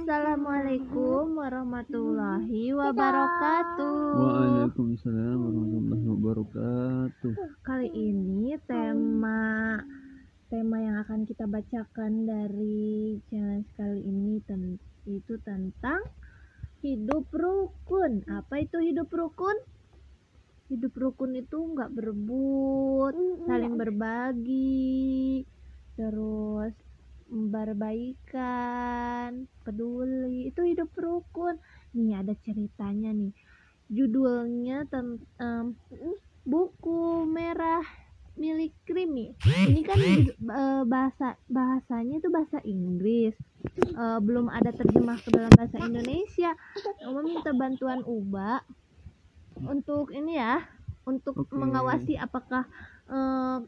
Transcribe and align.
Assalamualaikum 0.00 1.36
warahmatullahi 1.36 2.72
wabarakatuh. 2.72 4.16
Waalaikumsalam 4.16 5.36
warahmatullahi 5.36 6.04
wabarakatuh. 6.08 7.32
Kali 7.60 7.92
ini 7.92 8.56
tema 8.64 9.76
tema 10.48 10.80
yang 10.80 11.04
akan 11.04 11.28
kita 11.28 11.44
bacakan 11.44 12.24
dari 12.24 13.20
challenge 13.28 13.68
kali 13.76 14.00
ini 14.00 14.40
ten- 14.48 14.80
itu 15.04 15.36
tentang 15.44 16.00
hidup 16.80 17.28
rukun. 17.28 18.24
Apa 18.24 18.64
itu 18.64 18.80
hidup 18.80 19.12
rukun? 19.12 19.60
Hidup 20.72 20.96
rukun 20.96 21.36
itu 21.36 21.60
nggak 21.76 21.92
berebut, 21.92 23.44
saling 23.44 23.76
berbagi, 23.76 25.44
terus 25.92 26.72
berbaikan, 27.30 29.46
peduli. 29.62 30.50
Itu 30.50 30.66
hidup 30.66 30.90
rukun. 30.98 31.62
Nih 31.94 32.18
ada 32.18 32.34
ceritanya 32.42 33.14
nih. 33.14 33.30
Judulnya 33.90 34.86
tentang 34.90 35.78
buku 36.44 37.24
merah 37.30 37.82
milik 38.40 38.72
Krimi. 38.88 39.36
Ini 39.44 39.80
kan 39.84 39.98
eh, 40.00 40.82
bahasa 40.88 41.36
bahasanya 41.50 42.24
itu 42.24 42.28
bahasa 42.32 42.58
Inggris. 42.64 43.36
Eh, 43.76 44.18
belum 44.24 44.48
ada 44.48 44.72
terjemah 44.72 45.20
ke 45.20 45.28
dalam 45.28 45.52
bahasa 45.52 45.76
Indonesia. 45.84 46.56
Oma 47.04 47.20
minta 47.20 47.52
bantuan 47.52 48.00
Uba 48.08 48.64
untuk 49.60 50.16
ini 50.16 50.40
ya, 50.40 50.64
untuk 51.04 51.44
Oke. 51.44 51.52
mengawasi 51.52 52.16
apakah 52.16 52.64
eh, 53.10 53.58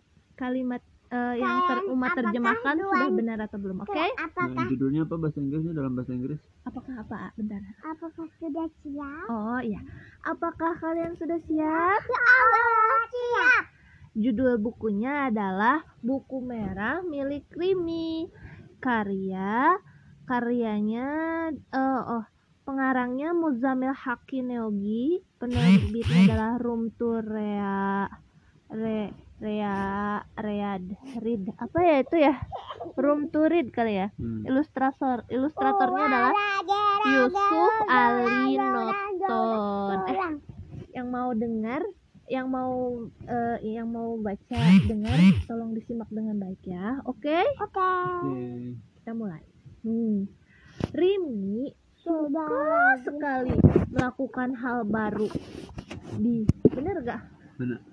kalimat 0.41 0.81
eh, 1.12 1.34
yang 1.37 1.57
ter 1.69 1.79
Uma 1.87 2.09
Apakah 2.09 2.16
terjemahkan 2.25 2.75
sudah 2.80 3.11
benar 3.12 3.39
atau 3.45 3.59
belum. 3.61 3.77
Oke? 3.84 3.93
Nah, 3.93 4.27
Apakah 4.27 4.65
judulnya 4.73 5.05
apa 5.05 5.15
bahasa 5.20 5.39
Inggrisnya 5.39 5.73
dalam 5.77 5.93
bahasa 5.93 6.12
Inggris? 6.16 6.41
Apakah 6.65 6.95
apa? 7.05 7.19
Bentar. 7.37 7.61
apakah 7.84 8.27
sudah 8.41 8.66
siap? 8.80 9.27
Oh 9.28 9.61
iya. 9.61 9.81
Apakah 10.25 10.73
kalian 10.81 11.12
sudah 11.20 11.39
siap? 11.45 12.01
Allah 12.09 13.01
siap. 13.12 13.64
Judul 14.12 14.61
bukunya 14.61 15.33
adalah 15.33 15.84
Buku 16.01 16.41
Merah 16.41 17.05
milik 17.05 17.48
Krimi. 17.53 18.29
Karya 18.83 19.79
karyanya 20.27 21.06
eh, 21.55 22.01
oh 22.08 22.25
pengarangnya 22.62 23.34
Muzamil 23.34 23.95
Haki 23.95 24.42
Neogi, 24.42 25.23
penerbitnya 25.39 26.31
adalah 26.31 26.53
Room 26.62 26.95
to 26.95 27.19
Rea 27.20 28.06
Re, 28.73 29.12
Rea 29.39 29.77
Read 30.41 30.84
Read 31.20 31.45
apa 31.61 31.78
ya 31.84 31.97
itu 32.01 32.17
ya? 32.17 32.34
Room 32.97 33.29
to 33.29 33.45
Read 33.47 33.69
kali 33.69 34.01
ya. 34.01 34.09
Hmm. 34.17 34.48
Ilustrator 34.48 35.29
ilustratornya 35.29 36.05
adalah 36.09 36.33
Yusuf 37.05 37.75
Ali 37.87 38.56
Noton. 38.56 39.98
Eh, 40.09 40.33
yang 40.97 41.09
mau 41.12 41.33
dengar 41.37 41.84
yang 42.31 42.48
mau 42.48 43.05
eh, 43.29 43.59
yang 43.61 43.92
mau 43.92 44.17
baca 44.17 44.61
dengar 44.89 45.19
tolong 45.45 45.77
disimak 45.77 46.09
dengan 46.09 46.39
baik 46.41 46.64
ya 46.64 46.97
oke 47.05 47.29
Oke. 47.61 47.92
Oke. 48.25 48.73
kita 49.03 49.12
mulai 49.12 49.42
hmm. 49.84 50.31
Rimi 50.97 51.77
suka 52.01 52.47
Sudah. 52.48 52.97
sekali 53.05 53.53
melakukan 53.92 54.57
hal 54.57 54.89
baru 54.89 55.29
di 56.17 56.48
bener 56.73 57.05
gak 57.05 57.23
Benar. 57.61 57.92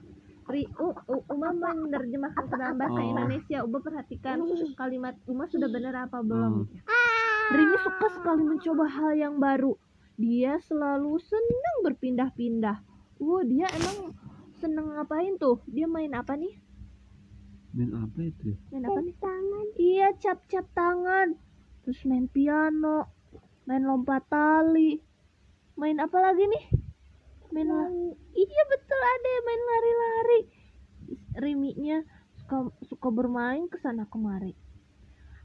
Ri, 0.49 0.65
uh, 0.75 0.97
uh, 1.05 1.21
Uma 1.29 1.53
menerjemahkan 1.53 2.49
ke 2.49 2.55
dalam 2.57 2.75
bahasa 2.75 2.97
Oh. 2.97 3.05
Indonesia 3.07 3.57
Uma 3.61 3.79
perhatikan 3.79 4.41
kalimat 4.73 5.13
Uma 5.23 5.45
sudah 5.45 5.69
benar 5.69 5.93
apa 5.99 6.19
belum 6.19 6.65
Oh. 6.65 7.49
Rimi 7.49 7.77
suka 7.79 8.07
sekali 8.11 8.45
mencoba 8.45 8.85
hal 8.85 9.11
yang 9.15 9.35
baru. 9.37 9.73
Dia 10.15 10.59
selalu 10.59 11.17
senang 11.17 11.77
berpindah-pindah. 11.81 12.77
Wah, 13.17 13.41
dia 13.41 13.65
emang 13.71 14.13
seneng 14.53 14.93
ngapain 14.93 15.33
tuh? 15.35 15.57
Dia 15.65 15.89
main 15.89 16.13
apa 16.13 16.37
nih? 16.37 16.53
Main 17.73 17.91
apa 17.97 18.19
itu? 18.21 18.53
ya? 18.53 18.57
Main 18.69 18.85
apa 18.85 18.99
nih? 19.01 19.15
Tangan. 19.17 19.65
Iya, 19.75 20.07
cap-cap 20.17 20.65
tangan. 20.71 21.27
Terus 21.81 22.05
main 22.05 22.29
piano, 22.29 23.09
main 23.65 23.81
lompat 23.81 24.29
tali. 24.29 25.01
Main 25.73 25.97
apa 25.97 26.21
lagi 26.21 26.45
nih? 26.45 26.63
Main 27.49 27.65
la- 27.65 28.13
Iya 28.31 28.63
betul 28.69 29.01
ada 29.01 29.31
main 29.41 29.61
lari-lari. 29.65 30.41
Riminya 31.69 32.01
suka 32.41 32.65
suka 32.89 33.07
bermain 33.13 33.69
ke 33.69 33.77
sana 33.77 34.09
kemari. 34.09 34.57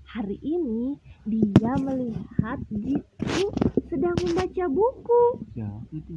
Hari 0.08 0.40
ini 0.40 0.96
dia 1.28 1.76
melihat 1.76 2.64
Jitu 2.72 3.52
sedang 3.92 4.16
membaca 4.24 4.64
buku. 4.72 5.44
Siapa 5.52 5.84
itu? 5.92 6.16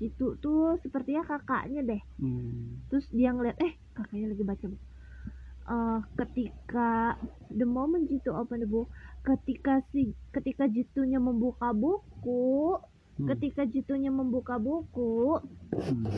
Jitu 0.00 0.40
tuh 0.40 0.80
sepertinya 0.80 1.20
kakaknya 1.28 1.84
deh. 1.84 2.02
Hmm. 2.16 2.80
Terus 2.88 3.04
dia 3.12 3.28
ngeliat, 3.36 3.60
eh 3.60 3.76
kakaknya 3.92 4.32
lagi 4.32 4.40
baca 4.40 4.64
buku. 4.72 4.86
Eh, 5.68 6.00
ketika 6.16 7.20
the 7.52 7.68
moment 7.68 8.08
Jitu 8.08 8.32
open 8.32 8.64
the 8.64 8.68
book, 8.68 8.88
ketika 9.28 9.84
si 9.92 10.16
ketika 10.32 10.64
Jitunya 10.64 11.20
membuka 11.20 11.76
buku, 11.76 12.80
Hmm. 13.20 13.28
ketika 13.36 13.68
Jitunya 13.68 14.08
membuka 14.08 14.56
buku, 14.56 15.44
Hmm. 15.76 16.08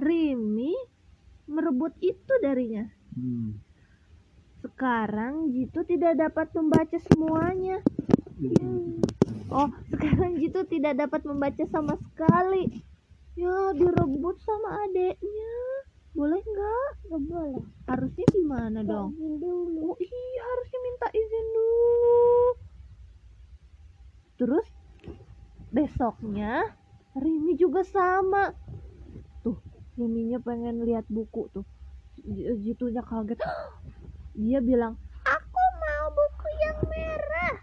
Rimi 0.00 0.72
merebut 1.46 1.92
itu 2.00 2.32
darinya. 2.42 2.86
Hmm. 3.14 3.58
Sekarang 4.62 5.50
Jitu 5.50 5.82
tidak 5.86 6.18
dapat 6.18 6.54
membaca 6.54 6.98
semuanya. 7.10 7.82
Hmm. 8.38 9.02
Oh, 9.52 9.68
sekarang 9.90 10.38
Jitu 10.38 10.64
tidak 10.70 11.02
dapat 11.02 11.26
membaca 11.26 11.64
sama 11.68 11.98
sekali. 11.98 12.82
Ya, 13.34 13.74
direbut 13.74 14.38
sama 14.44 14.86
adeknya. 14.86 15.56
Boleh 16.12 16.44
nggak? 16.44 16.90
Gak 17.08 17.22
boleh. 17.24 17.64
Harusnya 17.88 18.26
gimana 18.28 18.78
dong? 18.84 19.16
Izin 19.16 19.34
dulu. 19.40 19.96
Oh 19.96 19.98
iya, 19.98 20.42
harusnya 20.44 20.80
minta 20.84 21.08
izin 21.10 21.46
dulu. 21.56 22.20
Terus 24.36 24.66
besoknya 25.72 26.76
Rimi 27.16 27.56
juga 27.56 27.80
sama. 27.84 28.52
Tuh, 30.02 30.10
Riminya 30.10 30.42
pengen 30.42 30.82
lihat 30.82 31.06
buku 31.06 31.46
tuh. 31.54 31.62
Jitunya 32.58 33.06
kaget. 33.06 33.38
Dia 34.34 34.58
bilang, 34.58 34.98
"Aku 35.22 35.64
mau 35.78 36.10
buku 36.10 36.48
yang 36.58 36.82
merah. 36.90 37.54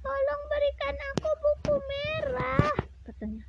Tolong 0.00 0.42
berikan 0.48 0.96
aku 1.12 1.28
buku 1.36 1.74
merah." 1.84 2.72
Katanya. 3.04 3.44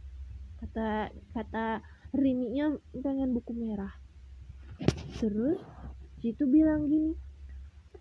Kata 0.59 1.07
kata 1.39 1.65
Riminya 2.11 2.75
pengen 2.99 3.31
buku 3.31 3.55
merah. 3.55 3.95
Terus 5.15 5.63
Jitu 6.19 6.51
bilang 6.51 6.91
gini, 6.91 7.15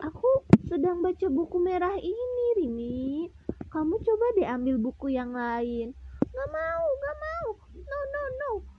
Aku 0.03 0.43
sedang 0.67 1.07
baca 1.07 1.31
buku 1.31 1.63
merah 1.63 1.95
ini, 2.03 2.47
Rimi. 2.59 3.31
Kamu 3.71 4.03
coba 4.03 4.27
deh 4.35 4.49
ambil 4.51 4.75
buku 4.75 5.15
yang 5.15 5.31
lain. 5.31 5.95
Gak 6.19 6.51
mau, 6.51 6.85
gak 6.99 7.17
mau. 7.23 7.47
No, 7.79 7.99
no, 8.11 8.23
no. 8.43 8.74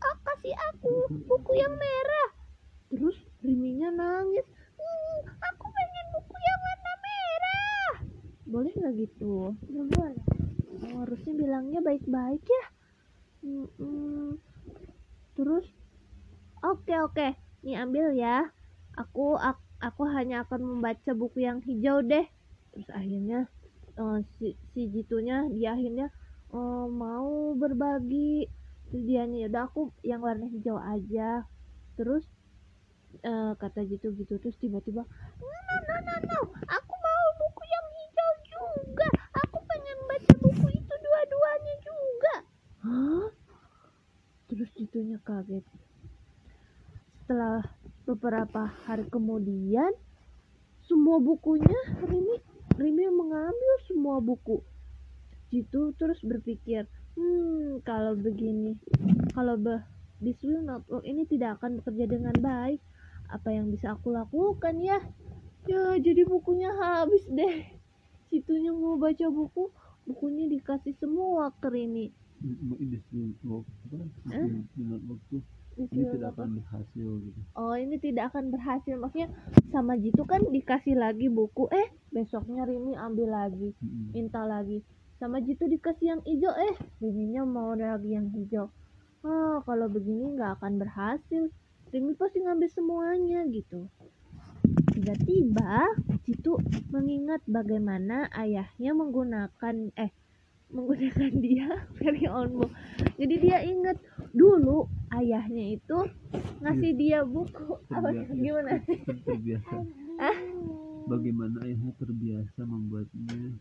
Ah, 0.00 0.16
kasih 0.26 0.54
aku 0.72 0.92
buku 1.28 1.52
yang 1.56 1.74
merah. 1.76 2.28
Terus 2.90 3.16
Riminya 3.40 3.88
nangis. 3.88 4.44
"Hmm, 4.76 5.16
aku 5.40 5.64
pengen 5.72 6.06
buku 6.12 6.36
yang 6.38 6.60
warna 6.60 6.92
merah. 7.06 7.92
Boleh 8.44 8.72
nggak 8.76 8.94
gitu? 9.00 9.34
Gak 9.64 9.86
boleh. 9.96 10.24
Oh, 10.80 11.04
harusnya 11.04 11.32
bilangnya 11.36 11.80
baik-baik 11.80 12.44
ya. 12.44 12.64
Mm-mm. 13.40 14.36
Terus, 15.32 15.64
oke 16.60 16.94
oke, 17.00 17.28
nih 17.64 17.76
ambil 17.80 18.12
ya. 18.12 18.48
Aku 18.92 19.40
ak- 19.40 19.64
aku 19.80 20.02
hanya 20.12 20.44
akan 20.44 20.60
membaca 20.76 21.12
buku 21.16 21.44
yang 21.48 21.64
hijau 21.64 22.04
deh. 22.04 22.26
Terus 22.72 22.88
akhirnya 22.92 23.48
eh, 23.96 24.18
si 24.36 24.46
si 24.72 24.80
Jitunya 24.92 25.48
dia 25.48 25.72
akhirnya 25.76 26.06
eh, 26.52 26.86
mau 26.90 27.56
berbagi. 27.56 28.44
Terus 28.90 29.02
dia 29.06 29.22
udah 29.24 29.64
aku 29.70 29.94
yang 30.02 30.20
warna 30.20 30.50
hijau 30.50 30.76
aja. 30.76 31.46
Terus 31.94 32.26
eh, 33.18 33.52
kata 33.58 33.82
Jitu 33.86 34.14
gitu 34.14 34.38
terus 34.38 34.56
tiba-tiba 34.62 35.02
no 35.42 35.76
no 35.86 35.96
no 36.06 36.14
no 36.30 36.40
aku 36.70 36.94
mau 36.94 37.26
buku 37.38 37.62
yang 37.66 37.86
hijau 37.98 38.30
juga 38.46 39.08
aku 39.34 39.58
pengen 39.66 39.98
baca 40.06 40.32
buku 40.38 40.66
itu 40.78 40.94
dua-duanya 40.94 41.74
juga 41.82 42.34
Hah? 42.86 43.26
terus 44.46 44.70
Jitunya 44.78 45.18
kaget 45.26 45.64
setelah 47.22 47.62
beberapa 48.06 48.66
hari 48.86 49.06
kemudian 49.06 49.90
semua 50.86 51.22
bukunya 51.22 51.78
Rimi 52.02 52.42
Rimi 52.74 53.06
mengambil 53.10 53.74
semua 53.86 54.18
buku 54.18 54.62
Jitu 55.50 55.94
terus 55.98 56.22
berpikir 56.22 56.86
hmm 57.20 57.84
kalau 57.84 58.16
begini. 58.16 58.80
Kalau 59.36 59.60
be 59.60 59.76
this 60.24 60.40
will 60.40 60.64
not 60.64 60.80
work 60.88 61.04
ini 61.04 61.28
tidak 61.28 61.60
akan 61.60 61.84
bekerja 61.84 62.08
dengan 62.08 62.32
baik. 62.40 62.80
Apa 63.28 63.52
yang 63.52 63.68
bisa 63.68 63.92
aku 63.92 64.08
lakukan 64.16 64.80
ya? 64.80 64.96
Ya 65.68 66.00
jadi 66.00 66.24
bukunya 66.24 66.72
habis 66.72 67.28
deh. 67.28 67.68
Citunya 68.32 68.72
mau 68.72 68.96
baca 68.96 69.28
buku 69.28 69.68
bukunya 70.08 70.48
dikasih 70.48 70.96
semua 70.96 71.52
ke 71.60 71.68
Rini 71.68 72.08
ini 75.80 75.92
tuh 75.92 76.12
tidak 76.12 76.36
akan 76.36 76.60
berhasil 76.60 77.08
gitu. 77.24 77.40
Oh 77.56 77.74
ini 77.76 77.96
tidak 78.00 78.24
akan 78.32 78.44
berhasil. 78.52 78.94
Maksudnya 78.96 79.28
sama 79.72 79.96
Jitu 79.96 80.24
kan 80.28 80.44
dikasih 80.48 80.96
lagi 80.96 81.28
buku. 81.32 81.68
Eh 81.72 81.88
besoknya 82.12 82.68
Rini 82.68 82.96
ambil 82.96 83.28
lagi. 83.32 83.72
Minta 84.12 84.44
lagi 84.44 84.84
sama 85.20 85.36
Jitu 85.44 85.68
dikasih 85.68 86.16
yang 86.16 86.20
hijau. 86.24 86.50
Eh 86.56 86.74
Riminya 87.04 87.44
mau 87.44 87.76
lagi 87.76 88.16
yang 88.16 88.32
hijau. 88.32 88.72
Ah 89.20 89.60
kalau 89.68 89.92
begini 89.92 90.32
nggak 90.32 90.56
akan 90.58 90.80
berhasil. 90.80 91.52
Rimi 91.92 92.16
pasti 92.16 92.40
ngambil 92.40 92.68
semuanya 92.72 93.44
gitu. 93.52 93.84
Tiba-tiba 94.96 95.92
Jitu 96.24 96.56
mengingat 96.88 97.44
bagaimana 97.44 98.32
ayahnya 98.32 98.96
menggunakan 98.96 99.92
eh 100.00 100.10
menggunakan 100.72 101.32
dia 101.44 101.68
very 101.98 102.30
own 102.30 102.54
book 102.54 102.70
jadi 103.18 103.34
dia 103.42 103.58
ingat 103.66 103.98
dulu 104.30 104.86
ayahnya 105.18 105.76
itu 105.76 105.98
ngasih 106.62 106.92
dia 106.96 107.26
buku. 107.26 107.76
Apa 107.90 108.14
gimana? 108.32 108.78
Ter- 108.86 109.04
terbiasa 109.26 109.76
bagaimana 111.10 111.66
ayahnya 111.66 111.92
terbiasa 111.98 112.60
membuatnya 112.62 113.58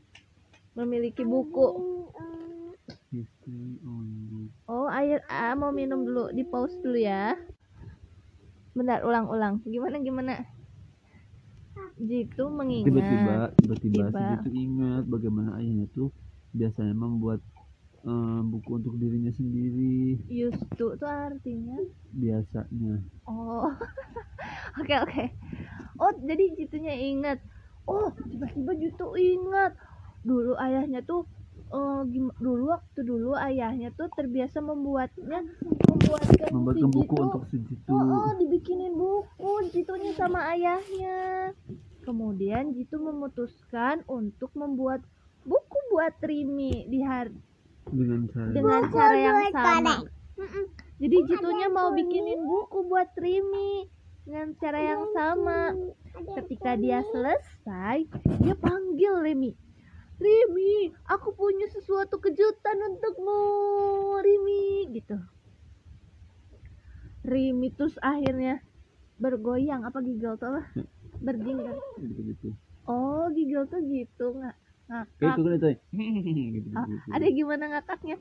memiliki 0.77 1.25
buku 1.25 1.68
Oh, 4.69 4.86
air 4.86 5.25
ah, 5.30 5.57
mau 5.57 5.74
minum 5.74 6.06
dulu, 6.06 6.30
di 6.30 6.45
pause 6.45 6.77
dulu 6.86 6.98
ya. 7.01 7.33
Bentar, 8.77 9.01
ulang-ulang. 9.01 9.66
Gimana 9.66 9.98
gimana? 9.98 10.45
Jitu 12.00 12.48
mengingat. 12.48 12.88
tiba-tiba 12.88 13.36
tiba-tiba 13.60 14.07
Jitu 14.39 14.50
ingat 14.56 15.04
bagaimana 15.10 15.60
ayahnya 15.60 15.89
tuh 15.92 16.13
biasanya 16.56 16.95
membuat 16.95 17.44
eh, 18.07 18.39
buku 18.48 18.80
untuk 18.80 18.95
dirinya 18.95 19.33
sendiri 19.36 20.16
to 20.80 20.95
itu 20.95 21.06
artinya. 21.06 21.75
biasanya 22.16 23.04
Oh. 23.27 23.68
Oke, 24.80 24.95
oke. 24.95 25.25
Oh, 26.00 26.13
jadi 26.24 26.56
Jitunya 26.56 26.95
ingat. 26.95 27.44
Oh, 27.83 28.07
tiba-tiba 28.31 28.71
Jitu 28.80 29.12
ingat. 29.18 29.75
Dulu 30.21 30.54
ayahnya 30.57 31.00
tuh 31.01 31.24
eh, 31.69 32.01
gim- 32.07 32.36
dulu 32.38 32.74
waktu 32.74 33.00
dulu 33.01 33.38
ayahnya 33.38 33.94
tuh 33.94 34.10
terbiasa 34.12 34.60
membuatnya 34.60 35.44
membuatkan 35.86 36.50
membuatkan 36.50 36.75
si 36.75 36.86
buku 36.89 36.98
Jitu 37.13 37.21
untuk 37.21 37.44
si 37.48 37.57
Jitu 37.62 37.89
Oh, 37.89 38.04
oh, 38.04 38.31
dibikinin 38.36 38.94
buku 38.94 39.51
Jitunya 39.69 40.12
sama 40.13 40.50
ayahnya. 40.51 41.51
Kemudian 42.01 42.74
Jitu 42.74 42.98
memutuskan 42.98 44.01
untuk 44.06 44.50
membuat 44.56 45.04
buku 45.45 45.77
buat 45.89 46.16
Rimi 46.19 46.88
di 46.88 47.00
hari 47.00 47.36
dengan 47.89 48.25
cara 48.30 48.50
dengan 48.50 48.81
cara 48.89 49.16
yang 49.18 49.39
sama. 49.50 49.94
Kodek. 50.04 50.12
Mm-mm. 50.39 50.66
Jadi 51.00 51.16
Jitunya 51.27 51.68
mau 51.69 51.89
bikinin 51.92 52.39
buku 52.42 52.80
buat 52.86 53.10
Rimi 53.16 53.71
dengan 54.25 54.48
cara 54.57 54.80
yang 54.80 55.04
sama. 55.12 55.60
Ketika 56.36 56.75
dia 56.75 57.00
selesai, 57.06 57.98
dia 58.38 58.56
panggil 58.56 59.13
Rimi. 59.21 59.51
Rimi, 60.19 60.92
aku 61.07 61.31
punya 61.31 61.63
sesuatu 61.71 62.19
kejutan 62.19 62.75
untukmu, 62.92 63.39
Rimi, 64.19 64.92
gitu. 64.92 65.16
Rimi 67.24 67.71
terus 67.71 67.95
akhirnya 68.00 68.60
bergoyang 69.16 69.83
apa 69.83 70.00
gigil 70.00 70.36
tuh 70.36 70.60
gitu 71.19 72.21
gitu 72.31 72.48
Oh, 72.88 73.27
gigil 73.31 73.68
tuh 73.68 73.80
gitu 73.86 74.25
nggak 74.33 74.56
ngakak. 74.89 75.36
itu 75.36 75.42
kan 75.45 75.54
itu 75.56 75.68
gitu, 76.50 76.68
Ah, 76.74 76.86
gitu. 76.88 77.10
ada 77.13 77.27
gimana 77.30 77.63
ngakaknya? 77.69 78.16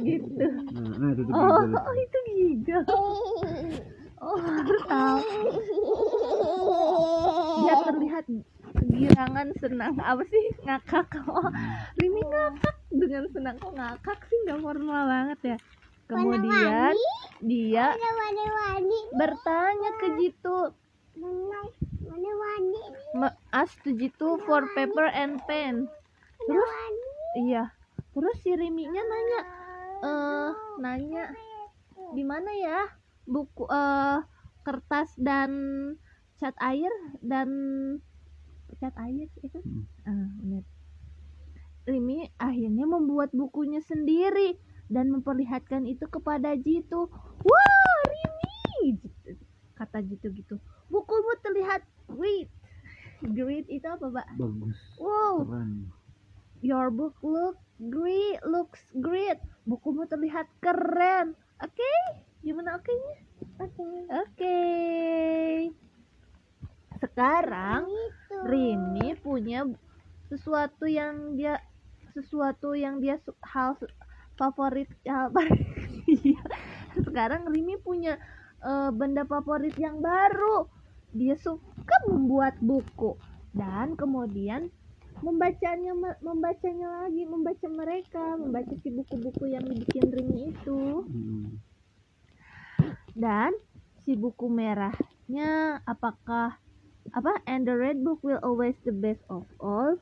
gitu. 0.00 0.44
nah, 0.74 0.90
nah 0.98 1.08
itu 1.12 1.22
Oh, 1.30 1.48
gitu. 1.48 1.76
oh, 1.76 1.94
itu 1.96 2.18
gigil. 2.28 2.82
Oh, 4.20 4.36
baru 4.36 4.80
tahu. 4.84 5.20
Dia 7.60 7.74
terlihat 7.84 8.24
kegirangan 8.80 9.48
senang. 9.60 9.94
Apa 10.00 10.22
sih? 10.24 10.44
Ngakak. 10.64 11.08
Oh 11.28 11.48
Rimi 11.96 12.22
ngakak. 12.24 12.76
Dengan 12.90 13.24
senang 13.30 13.56
kok 13.56 13.72
ngakak 13.72 14.18
sih? 14.26 14.38
Nggak 14.44 14.60
formal 14.60 15.02
banget 15.06 15.40
ya. 15.44 15.56
Kemudian 16.10 16.94
dia 17.38 17.86
Warna-warni. 17.94 19.00
bertanya 19.14 19.90
ke 19.96 20.06
Jitu. 20.18 20.58
Warna-warni. 22.02 22.82
"Ma- 23.14 23.38
ask 23.52 23.78
to 23.82 23.94
Jitu 23.94 24.42
for 24.42 24.66
paper 24.74 25.06
and 25.06 25.38
pen. 25.46 25.86
Terus 26.40 26.72
iya. 27.38 27.70
Terus 28.10 28.36
si 28.42 28.50
Riminya 28.50 28.98
nanya 28.98 29.40
eh 30.00 30.50
nanya 30.80 31.24
di 32.10 32.24
mana 32.24 32.50
ya 32.50 32.90
buku 33.22 33.70
eh 33.70 34.18
kertas 34.60 35.14
dan 35.14 35.50
cat 36.36 36.56
air 36.58 36.90
dan 37.22 37.48
cat 38.78 38.94
air 39.00 39.26
itu. 39.42 39.58
Hmm. 39.64 39.84
ah 40.06 40.30
benar 40.38 40.64
Rimi 41.88 42.28
akhirnya 42.38 42.86
membuat 42.86 43.34
bukunya 43.34 43.80
sendiri 43.82 44.54
dan 44.86 45.10
memperlihatkan 45.10 45.88
itu 45.88 46.06
kepada 46.06 46.54
Jitu. 46.54 47.08
Wah 47.42 48.00
Rimi 48.06 49.00
Jitu- 49.00 49.42
kata 49.74 50.04
Jitu 50.04 50.30
gitu. 50.36 50.60
Bukumu 50.92 51.34
terlihat 51.40 51.82
great. 52.06 52.52
Great 53.20 53.66
itu 53.66 53.84
apa 53.84 54.06
mbak? 54.06 54.28
Bagus. 54.36 54.78
Wow. 55.00 55.44
Keren. 55.44 55.88
Your 56.60 56.92
book 56.92 57.16
look 57.24 57.56
great, 57.80 58.44
looks 58.44 58.84
great. 59.00 59.40
Bukumu 59.64 60.04
terlihat 60.04 60.44
keren. 60.60 61.32
Oke, 61.60 61.92
gimana 62.44 62.76
oke-nya? 62.76 63.14
Oke. 63.60 63.88
Oke. 64.12 64.60
Sekarang 67.00 67.88
Itu. 67.88 68.36
Rini 68.44 69.16
punya 69.20 69.64
sesuatu 70.28 70.79
yang 70.90 71.38
dia 71.38 71.62
sesuatu 72.10 72.74
yang 72.74 72.98
dia 72.98 73.16
su- 73.22 73.38
hal 73.46 73.78
su- 73.78 73.90
favorit 74.34 74.90
hal 75.06 75.30
Iya. 76.10 76.42
Sekarang 77.06 77.46
Rini 77.48 77.78
punya 77.78 78.18
eh, 78.60 78.90
benda 78.90 79.22
favorit 79.24 79.74
yang 79.78 80.02
baru. 80.02 80.66
Dia 81.14 81.38
suka 81.38 81.96
membuat 82.10 82.58
buku 82.58 83.14
dan 83.54 83.94
kemudian 83.98 84.70
membacanya 85.20 85.92
membacanya 86.22 87.04
lagi, 87.04 87.22
membaca 87.28 87.66
mereka, 87.68 88.38
membaca 88.38 88.72
si 88.80 88.88
buku-buku 88.90 89.52
yang 89.52 89.64
dibikin 89.66 90.06
Rini 90.10 90.54
itu 90.54 91.04
Hmm. 91.04 91.60
dan 93.14 93.52
si 94.00 94.16
buku 94.16 94.48
merahnya 94.48 95.82
apakah 95.84 96.56
apa 97.10 97.32
and 97.44 97.66
the 97.66 97.74
red 97.74 98.00
book 98.00 98.22
will 98.22 98.40
always 98.40 98.76
the 98.86 98.94
best 98.94 99.20
of 99.28 99.44
all 99.60 99.98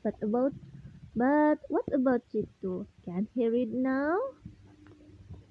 but 0.00 0.16
about 0.24 0.54
but 1.16 1.58
what 1.68 1.86
about 1.92 2.24
itu 2.32 2.86
can 3.04 3.28
he 3.36 3.48
read 3.48 3.72
now. 3.72 4.16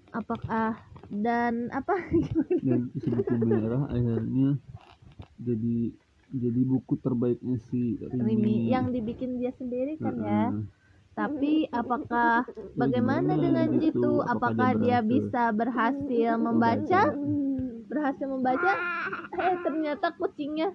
Apakah 0.10 0.74
dan 1.10 1.70
apa? 1.70 1.94
Dan 2.66 2.90
buku 2.94 3.36
merah 3.46 3.86
akhirnya 3.90 4.58
jadi 5.40 5.78
jadi 6.30 6.62
buku 6.62 6.94
terbaiknya 7.02 7.58
si 7.70 7.98
Rimi, 7.98 8.22
Rimi 8.22 8.56
yang 8.70 8.94
dibikin 8.94 9.42
dia 9.42 9.50
sendiri 9.58 9.98
kan 9.98 10.14
ya. 10.18 10.54
Heeh. 10.54 10.66
tapi 11.18 11.68
apakah 11.76 12.48
bagaimana 12.80 13.36
dengan 13.36 13.76
Gitu, 13.76 13.92
itu? 13.92 14.14
Apakah 14.24 14.56
apakah 14.56 14.72
dia 14.80 14.80
dia 14.80 15.00
bisa 15.04 15.44
berhasil 15.52 16.30
membaca? 16.40 17.02
Berhasil 17.90 18.28
membaca? 18.30 18.72
Eh 19.36 19.56
ternyata 19.66 20.16
kucingnya 20.16 20.72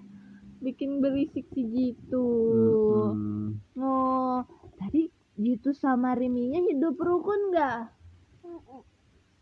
bikin 0.65 0.97
berisik 0.97 1.45
si 1.53 1.61
Jitu 1.61 2.25
Heeh. 3.13 3.45
oh 3.77 4.41
tadi 4.81 5.13
Jitu 5.37 5.75
sama 5.75 6.17
Riminya 6.17 6.63
hidup 6.63 6.95
rukun 6.97 7.51
nggak? 7.53 7.91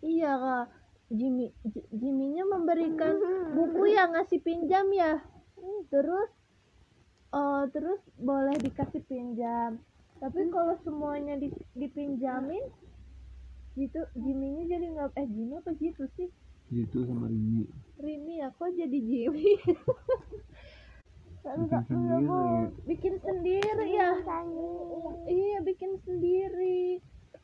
Iya 0.02 0.32
kak. 0.36 0.66
Jimmy 1.14 1.54
J- 1.64 1.90
Jimmynya 1.94 2.44
memberikan 2.44 3.14
buku 3.54 3.94
yang 3.94 4.12
ngasih 4.18 4.42
pinjam 4.42 4.90
ya? 4.90 5.22
Terus 5.88 6.30
oh 7.30 7.64
terus 7.70 8.02
boleh 8.18 8.58
dikasih 8.58 9.06
pinjam. 9.06 9.78
Tapi 10.18 10.50
kalau 10.50 10.74
semuanya 10.82 11.38
di, 11.38 11.54
dipinjamin 11.78 12.66
gitu 13.78 14.02
Jimmynya 14.18 14.66
jadi 14.66 14.86
nggak 14.98 15.14
eh 15.14 15.28
Jimmy 15.30 15.62
apa 15.62 15.72
Jitu 15.78 16.10
sih? 16.18 16.30
Gitu 16.74 17.06
sama 17.06 17.30
Rimi. 17.30 17.70
Rimi 18.02 18.42
ya 18.42 18.50
kok 18.50 18.74
jadi 18.74 18.98
Jimmy 18.98 19.62
Bikin 21.44 21.60
Enggak, 21.60 21.84
sendiri. 21.92 22.64
bikin 22.88 23.16
sendiri 23.20 23.88
ya 23.92 24.12
iya 25.28 25.60
bikin 25.60 25.92
sendiri 26.08 27.04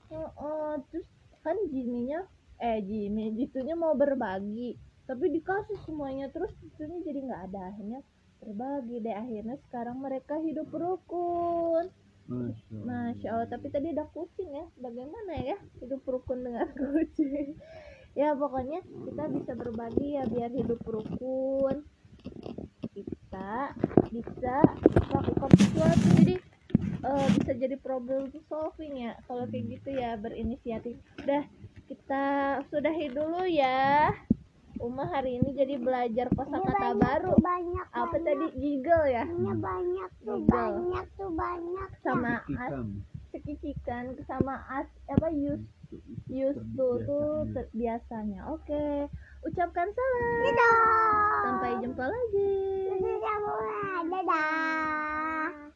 Heeh, 0.10 0.72
terus 0.89 1.08
kan 1.44 1.56
Jimmy-nya 1.68 2.24
eh 2.60 2.79
Jimmy 2.82 3.36
Jitunya 3.36 3.75
mau 3.75 3.94
berbagi 3.94 4.79
tapi 5.03 5.36
dikasih 5.36 5.77
semuanya 5.84 6.32
terus 6.32 6.56
Jitunya 6.63 7.03
jadi 7.03 7.20
nggak 7.27 7.41
ada 7.51 7.62
akhirnya 7.75 8.00
berbagi 8.39 8.96
deh 9.03 9.15
akhirnya 9.15 9.56
sekarang 9.68 10.00
mereka 10.00 10.39
hidup 10.39 10.72
rukun 10.72 11.91
Masya 12.29 12.62
Allah. 12.70 12.86
Masya 12.86 13.27
Allah, 13.34 13.48
tapi 13.50 13.74
tadi 13.74 13.89
ada 13.89 14.06
kucing 14.13 14.53
ya. 14.53 14.62
Bagaimana 14.77 15.34
ya 15.41 15.58
hidup 15.82 16.06
rukun 16.06 16.46
dengan 16.46 16.70
kucing? 16.77 17.58
Ya 18.13 18.38
pokoknya 18.38 18.86
kita 18.86 19.24
bisa 19.34 19.58
berbagi 19.58 20.13
ya 20.13 20.29
biar 20.29 20.53
hidup 20.53 20.77
rukun. 20.86 21.89
Kita 23.29 23.77
bisa 24.09 24.55
melakukan 25.05 25.50
sesuatu 25.53 26.07
jadi 26.17 26.36
eh, 27.00 27.27
bisa 27.38 27.51
jadi 27.53 27.75
problem 27.77 28.33
solving 28.45 29.05
ya. 29.05 29.13
Kalau 29.24 29.45
kayak 29.45 29.65
gitu 29.69 29.89
ya 29.93 30.17
berinisiatif. 30.17 30.98
Udah 31.21 31.45
kita 31.86 32.24
sudahi 32.67 33.13
dulu 33.13 33.45
ya. 33.45 34.09
Uma 34.79 35.05
hari 35.05 35.38
ini 35.38 35.53
jadi 35.53 35.77
belajar 35.77 36.31
kosakata 36.33 36.95
baru. 36.95 37.38
banyak 37.38 37.86
Apa 37.91 38.17
tadi 38.17 38.48
giggle 38.55 39.05
ya? 39.05 39.24
Ini 39.27 39.51
banyak 39.53 40.09
tuh 40.19 40.38
Giggle. 40.39 40.50
banyak 40.50 41.05
tuh 41.13 41.29
banyak 41.29 41.89
Sama 42.00 42.33
as 42.33 42.48
Kikam. 42.48 42.88
cekikikan 43.29 44.03
sama 44.25 44.57
as 44.65 44.89
apa 45.05 45.29
use 45.29 45.62
use 46.25 46.57
to 46.74 46.88
tuh 47.05 47.45
Terbiasanya. 47.45 47.53
ter- 47.53 47.69
biasanya 47.75 48.41
oke 48.50 48.86
ucapkan 49.46 49.88
salam. 49.91 50.43
Dadah. 50.48 51.43
Sampai 51.46 51.72
jumpa 51.79 52.05
lagi. 52.08 52.53
Dadah. 53.00 53.39
Dadah 54.10 55.68